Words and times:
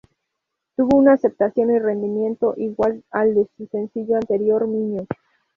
Tuvo 0.75 0.97
una 0.97 1.13
aceptación 1.13 1.69
y 1.69 1.77
rendimiento 1.77 2.55
igual 2.57 3.03
al 3.11 3.35
de 3.35 3.45
su 3.55 3.67
sencillo 3.67 4.15
anterior 4.15 4.65
Miño. 4.67 5.05